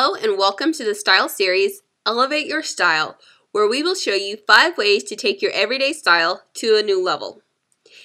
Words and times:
Hello 0.00 0.14
and 0.14 0.38
welcome 0.38 0.72
to 0.74 0.84
the 0.84 0.94
style 0.94 1.28
series 1.28 1.82
Elevate 2.06 2.46
Your 2.46 2.62
Style, 2.62 3.18
where 3.50 3.68
we 3.68 3.82
will 3.82 3.96
show 3.96 4.14
you 4.14 4.36
five 4.46 4.78
ways 4.78 5.02
to 5.02 5.16
take 5.16 5.42
your 5.42 5.50
everyday 5.50 5.92
style 5.92 6.44
to 6.54 6.76
a 6.76 6.84
new 6.84 7.02
level. 7.02 7.42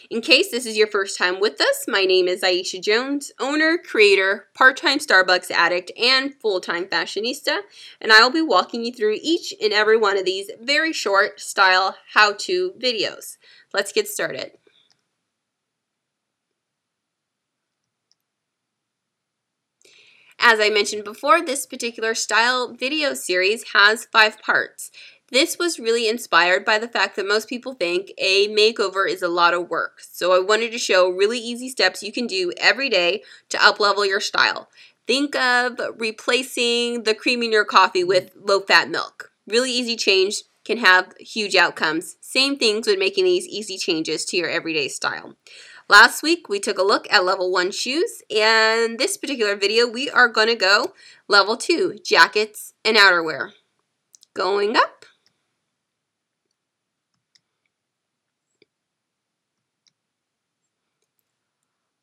In 0.09 0.19
case 0.19 0.49
this 0.49 0.65
is 0.65 0.75
your 0.75 0.87
first 0.87 1.19
time 1.19 1.39
with 1.39 1.61
us, 1.61 1.85
my 1.87 2.05
name 2.05 2.27
is 2.27 2.41
Aisha 2.41 2.81
Jones, 2.81 3.31
owner, 3.39 3.77
creator, 3.77 4.47
part-time 4.55 4.97
Starbucks 4.97 5.51
addict, 5.51 5.91
and 5.95 6.33
full-time 6.33 6.85
fashionista, 6.85 7.59
and 8.01 8.11
I 8.11 8.23
will 8.23 8.31
be 8.31 8.41
walking 8.41 8.83
you 8.83 8.91
through 8.91 9.19
each 9.21 9.53
and 9.61 9.71
every 9.71 9.95
one 9.95 10.17
of 10.17 10.25
these 10.25 10.49
very 10.59 10.93
short 10.93 11.39
style 11.39 11.95
how-to 12.15 12.71
videos. 12.79 13.37
Let's 13.71 13.91
get 13.91 14.07
started. 14.07 14.53
As 20.45 20.59
I 20.59 20.69
mentioned 20.69 21.05
before, 21.05 21.41
this 21.41 21.65
particular 21.65 22.13
style 22.13 22.73
video 22.73 23.13
series 23.13 23.63
has 23.71 24.09
five 24.11 24.41
parts. 24.41 24.91
This 25.31 25.57
was 25.57 25.79
really 25.79 26.09
inspired 26.09 26.65
by 26.65 26.79
the 26.79 26.87
fact 26.89 27.15
that 27.15 27.25
most 27.25 27.47
people 27.47 27.75
think 27.75 28.11
a 28.17 28.49
makeover 28.49 29.09
is 29.09 29.21
a 29.21 29.29
lot 29.29 29.53
of 29.53 29.69
work. 29.69 30.01
So 30.01 30.33
I 30.33 30.45
wanted 30.45 30.73
to 30.73 30.77
show 30.77 31.09
really 31.09 31.39
easy 31.39 31.69
steps 31.69 32.03
you 32.03 32.11
can 32.11 32.27
do 32.27 32.51
every 32.57 32.89
day 32.89 33.23
to 33.49 33.57
uplevel 33.57 34.05
your 34.05 34.19
style. 34.19 34.67
Think 35.07 35.33
of 35.33 35.79
replacing 35.97 37.03
the 37.03 37.15
cream 37.15 37.41
in 37.41 37.53
your 37.53 37.63
coffee 37.63 38.03
with 38.03 38.31
low-fat 38.35 38.89
milk. 38.89 39.31
Really 39.47 39.71
easy 39.71 39.95
change 39.95 40.43
can 40.65 40.79
have 40.79 41.13
huge 41.19 41.55
outcomes. 41.55 42.17
Same 42.19 42.57
things 42.57 42.85
with 42.85 42.99
making 42.99 43.23
these 43.23 43.47
easy 43.47 43.77
changes 43.77 44.25
to 44.25 44.37
your 44.37 44.49
everyday 44.49 44.89
style. 44.89 45.35
Last 45.93 46.23
week 46.23 46.49
we 46.49 46.59
took 46.59 46.79
a 46.79 46.81
look 46.81 47.05
at 47.13 47.23
level 47.23 47.51
1 47.51 47.69
shoes 47.69 48.23
and 48.35 48.97
this 48.97 49.15
particular 49.15 49.55
video 49.55 49.87
we 49.87 50.09
are 50.09 50.27
going 50.27 50.47
to 50.47 50.55
go 50.55 50.95
level 51.27 51.55
2 51.55 51.99
jackets 52.03 52.73
and 52.83 52.97
outerwear. 52.97 53.51
Going 54.33 54.75
up. 54.75 55.05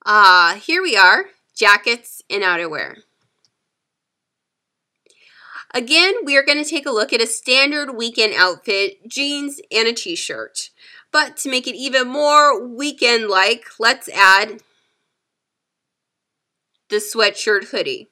Ah, 0.07 0.61
here 0.63 0.83
we 0.83 0.97
are, 0.97 1.25
jackets 1.57 2.23
and 2.31 2.45
outerwear. 2.45 2.99
Again, 5.75 6.15
we 6.25 6.37
are 6.37 6.45
going 6.45 6.63
to 6.63 6.69
take 6.69 6.87
a 6.87 6.93
look 6.93 7.13
at 7.13 7.21
a 7.21 7.27
standard 7.27 7.97
weekend 7.97 8.35
outfit, 8.37 9.09
jeans 9.09 9.61
and 9.73 9.89
a 9.89 9.93
t-shirt. 9.93 10.71
But 11.13 11.37
to 11.39 11.51
make 11.51 11.67
it 11.67 11.75
even 11.75 12.09
more 12.09 12.65
weekend-like, 12.65 13.65
let's 13.79 14.09
add 14.09 14.61
the 16.89 16.97
sweatshirt 16.97 17.71
hoodie. 17.71 18.09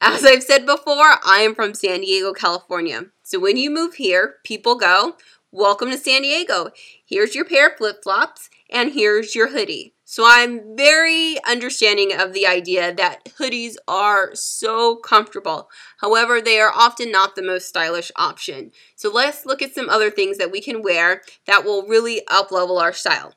As 0.00 0.24
I've 0.24 0.42
said 0.42 0.64
before, 0.64 1.18
I 1.24 1.40
am 1.40 1.54
from 1.54 1.74
San 1.74 2.00
Diego, 2.00 2.32
California. 2.32 3.06
So 3.22 3.38
when 3.38 3.56
you 3.56 3.70
move 3.70 3.94
here, 3.94 4.36
people 4.44 4.76
go, 4.76 5.16
welcome 5.52 5.90
to 5.90 5.98
San 5.98 6.22
Diego. 6.22 6.70
Here's 7.04 7.34
your 7.34 7.44
pair 7.44 7.68
of 7.68 7.76
flip-flops 7.76 8.48
and 8.70 8.92
here's 8.92 9.34
your 9.34 9.48
hoodie. 9.48 9.94
So 10.10 10.24
I'm 10.26 10.76
very 10.76 11.36
understanding 11.48 12.12
of 12.12 12.32
the 12.32 12.44
idea 12.44 12.92
that 12.92 13.26
hoodies 13.38 13.76
are 13.86 14.34
so 14.34 14.96
comfortable. 14.96 15.70
However, 15.98 16.40
they 16.40 16.58
are 16.58 16.72
often 16.74 17.12
not 17.12 17.36
the 17.36 17.44
most 17.44 17.68
stylish 17.68 18.10
option. 18.16 18.72
So 18.96 19.08
let's 19.08 19.46
look 19.46 19.62
at 19.62 19.72
some 19.72 19.88
other 19.88 20.10
things 20.10 20.36
that 20.38 20.50
we 20.50 20.60
can 20.60 20.82
wear 20.82 21.22
that 21.46 21.64
will 21.64 21.86
really 21.86 22.22
uplevel 22.28 22.80
our 22.80 22.92
style. 22.92 23.34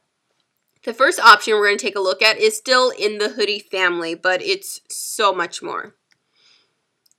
The 0.84 0.96
first 0.96 1.20
option 1.20 1.54
we're 1.54 1.68
going 1.68 1.78
to 1.78 1.86
take 1.86 1.96
a 1.96 2.00
look 2.00 2.24
at 2.24 2.40
is 2.40 2.58
still 2.58 2.90
in 2.90 3.20
the 3.20 3.30
hoodie 3.30 3.60
family, 3.60 4.16
but 4.16 4.42
it's 4.42 4.82
so 4.90 5.32
much 5.32 5.62
more. 5.62 5.94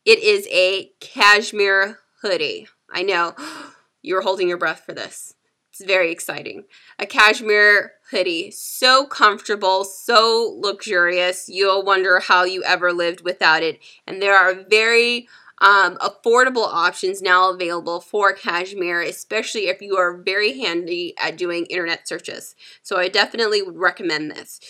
It 0.04 0.18
is 0.18 0.48
a 0.50 0.90
cashmere 0.98 2.00
hoodie. 2.22 2.66
I 2.90 3.04
know, 3.04 3.36
you're 4.02 4.22
holding 4.22 4.48
your 4.48 4.58
breath 4.58 4.82
for 4.84 4.94
this. 4.94 5.34
It's 5.74 5.84
very 5.84 6.12
exciting. 6.12 6.66
A 7.00 7.06
cashmere 7.06 7.94
hoodie. 8.12 8.52
So 8.52 9.06
comfortable, 9.06 9.82
so 9.82 10.56
luxurious. 10.56 11.48
You'll 11.48 11.84
wonder 11.84 12.20
how 12.20 12.44
you 12.44 12.62
ever 12.62 12.92
lived 12.92 13.22
without 13.22 13.64
it. 13.64 13.80
And 14.06 14.22
there 14.22 14.36
are 14.36 14.54
very 14.54 15.26
um, 15.58 15.96
affordable 15.96 16.72
options 16.72 17.20
now 17.20 17.50
available 17.50 17.98
for 17.98 18.32
cashmere, 18.32 19.00
especially 19.00 19.66
if 19.66 19.82
you 19.82 19.96
are 19.96 20.16
very 20.16 20.60
handy 20.60 21.12
at 21.18 21.36
doing 21.36 21.66
internet 21.66 22.06
searches. 22.06 22.54
So 22.84 22.98
I 22.98 23.08
definitely 23.08 23.60
would 23.60 23.76
recommend 23.76 24.30
this. 24.30 24.60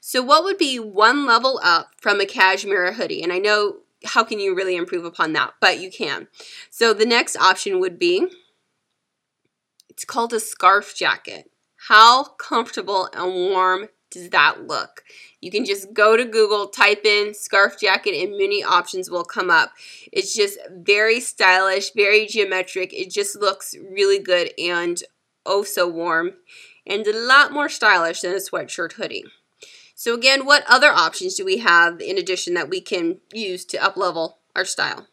So 0.00 0.22
what 0.22 0.44
would 0.44 0.58
be 0.58 0.78
one 0.78 1.26
level 1.26 1.58
up 1.64 1.88
from 1.96 2.20
a 2.20 2.24
cashmere 2.24 2.92
hoodie? 2.92 3.24
And 3.24 3.32
I 3.32 3.38
know 3.38 3.78
how 4.04 4.22
can 4.22 4.38
you 4.38 4.54
really 4.54 4.76
improve 4.76 5.04
upon 5.04 5.32
that, 5.32 5.54
but 5.60 5.80
you 5.80 5.90
can. 5.90 6.28
So 6.70 6.94
the 6.94 7.04
next 7.04 7.36
option 7.36 7.80
would 7.80 7.98
be 7.98 8.28
it's 9.92 10.06
called 10.06 10.32
a 10.32 10.40
scarf 10.40 10.94
jacket. 10.96 11.50
How 11.88 12.24
comfortable 12.24 13.10
and 13.12 13.50
warm 13.50 13.88
does 14.10 14.30
that 14.30 14.66
look? 14.66 15.04
You 15.42 15.50
can 15.50 15.66
just 15.66 15.92
go 15.92 16.16
to 16.16 16.24
Google, 16.24 16.68
type 16.68 17.04
in 17.04 17.34
scarf 17.34 17.78
jacket, 17.78 18.14
and 18.14 18.38
many 18.38 18.64
options 18.64 19.10
will 19.10 19.24
come 19.24 19.50
up. 19.50 19.72
It's 20.10 20.34
just 20.34 20.58
very 20.70 21.20
stylish, 21.20 21.92
very 21.94 22.26
geometric. 22.26 22.94
It 22.94 23.10
just 23.10 23.38
looks 23.38 23.74
really 23.76 24.18
good 24.18 24.52
and 24.58 25.02
oh 25.44 25.62
so 25.62 25.86
warm 25.86 26.34
and 26.86 27.06
a 27.06 27.14
lot 27.14 27.52
more 27.52 27.68
stylish 27.68 28.22
than 28.22 28.32
a 28.32 28.36
sweatshirt 28.36 28.94
hoodie. 28.94 29.24
So 29.94 30.14
again, 30.14 30.46
what 30.46 30.64
other 30.66 30.90
options 30.90 31.34
do 31.34 31.44
we 31.44 31.58
have 31.58 32.00
in 32.00 32.16
addition 32.16 32.54
that 32.54 32.70
we 32.70 32.80
can 32.80 33.18
use 33.30 33.66
to 33.66 33.76
uplevel 33.76 34.36
our 34.56 34.64
style? 34.64 35.06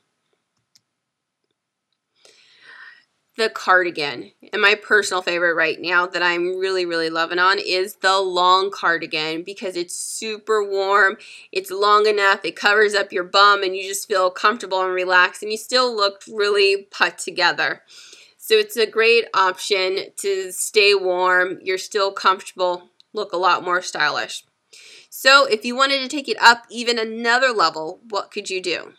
The 3.40 3.50
cardigan. 3.50 4.32
And 4.52 4.62
my 4.62 4.76
personal 4.76 5.22
favorite 5.22 5.56
right 5.56 5.80
now 5.80 6.06
that 6.06 6.22
I'm 6.22 6.60
really, 6.60 6.86
really 6.86 7.10
loving 7.10 7.40
on 7.40 7.58
is 7.58 7.96
the 7.96 8.20
long 8.20 8.70
cardigan 8.70 9.44
because 9.44 9.78
it's 9.78 9.96
super 9.96 10.62
warm. 10.62 11.18
It's 11.52 11.72
long 11.72 12.06
enough. 12.06 12.44
It 12.44 12.58
covers 12.58 12.94
up 12.94 13.14
your 13.14 13.24
bum 13.24 13.64
and 13.64 13.78
you 13.78 13.88
just 13.88 14.10
feel 14.10 14.30
comfortable 14.30 14.84
and 14.84 14.94
relaxed 14.94 15.42
and 15.42 15.52
you 15.52 15.58
still 15.58 15.96
look 15.96 16.22
really 16.30 16.88
put 16.92 17.18
together. 17.18 17.82
So 18.38 18.56
it's 18.56 18.76
a 18.76 18.86
great 18.86 19.26
option 19.34 20.08
to 20.18 20.52
stay 20.52 20.94
warm. 20.94 21.60
You're 21.64 21.78
still 21.78 22.12
comfortable, 22.12 22.90
look 23.14 23.32
a 23.32 23.38
lot 23.38 23.64
more 23.64 23.82
stylish. 23.82 24.44
So 25.10 25.46
if 25.46 25.64
you 25.64 25.78
wanted 25.78 26.02
to 26.02 26.10
take 26.10 26.28
it 26.28 26.38
up 26.42 26.66
even 26.70 27.00
another 27.00 27.50
level, 27.50 28.02
what 28.10 28.32
could 28.32 28.50
you 28.50 28.62
do? 28.62 28.94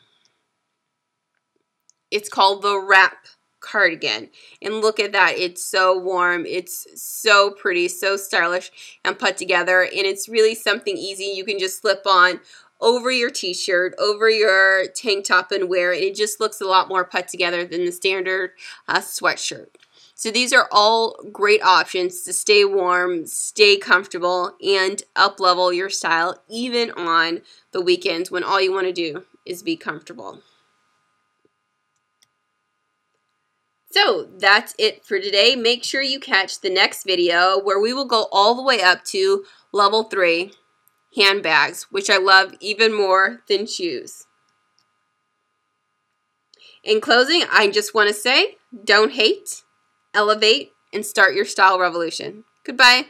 It's 2.11 2.31
called 2.31 2.63
the 2.63 2.81
wrap 2.81 3.27
cardigan. 3.71 4.31
And 4.63 4.81
look 4.81 4.99
at 4.99 5.13
that. 5.13 5.39
It's 5.39 5.63
so 5.63 5.99
warm. 5.99 6.47
It's 6.47 6.87
so 7.01 7.51
pretty, 7.51 7.89
so 7.89 8.17
stylish 8.17 8.99
and 9.05 9.19
put 9.19 9.37
together. 9.37 9.83
And 9.83 10.07
it's 10.07 10.29
really 10.29 10.55
something 10.55 10.97
easy 10.97 11.25
you 11.25 11.45
can 11.45 11.59
just 11.59 11.81
slip 11.81 12.03
on 12.07 12.41
over 12.81 13.11
your 13.11 13.31
t-shirt, 13.31 13.95
over 13.99 14.31
your 14.31 14.87
tank 14.89 15.27
top 15.27 15.53
and 15.53 15.69
wear 15.69 15.93
it. 15.93 16.03
It 16.03 16.15
just 16.15 16.41
looks 16.41 16.61
a 16.61 16.67
lot 16.67 16.89
more 16.89 17.05
put 17.05 17.29
together 17.29 17.65
than 17.65 17.85
the 17.85 17.93
standard 17.93 18.53
uh, 18.89 19.01
sweatshirt. 19.01 19.67
So 20.15 20.31
these 20.31 20.53
are 20.53 20.69
all 20.71 21.17
great 21.33 21.63
options 21.63 22.23
to 22.23 22.33
stay 22.33 22.65
warm, 22.65 23.27
stay 23.27 23.79
comfortable, 23.79 24.55
and 24.63 25.03
up-level 25.17 25.73
your 25.73 25.89
style 25.89 26.43
even 26.49 26.91
on 26.91 27.41
the 27.73 27.81
weekends 27.81 28.31
when 28.31 28.45
all 28.45 28.61
you 28.61 28.73
want 28.73 28.87
to 28.87 28.93
do 28.93 29.25
is 29.47 29.63
be 29.63 29.77
comfortable. 29.77 30.43
So 33.91 34.29
that's 34.39 34.75
it 34.79 35.05
for 35.05 35.19
today. 35.19 35.57
Make 35.57 35.83
sure 35.83 36.01
you 36.01 36.21
catch 36.21 36.61
the 36.61 36.71
next 36.71 37.05
video 37.05 37.61
where 37.61 37.81
we 37.81 37.93
will 37.93 38.05
go 38.05 38.29
all 38.31 38.55
the 38.55 38.63
way 38.63 38.81
up 38.81 39.05
to 39.07 39.45
level 39.73 40.05
3 40.05 40.53
handbags, 41.17 41.89
which 41.91 42.09
I 42.09 42.17
love 42.17 42.55
even 42.61 42.95
more 42.95 43.43
than 43.49 43.67
shoes. 43.67 44.27
In 46.85 47.01
closing, 47.01 47.43
I 47.51 47.69
just 47.69 47.95
want 47.95 48.09
to 48.09 48.15
say 48.15 48.57
don't 48.85 49.13
hate, 49.13 49.65
elevate, 50.15 50.73
and 50.93 51.05
start 51.05 51.35
your 51.35 51.45
style 51.45 51.79
revolution. 51.79 52.45
Goodbye. 52.65 53.07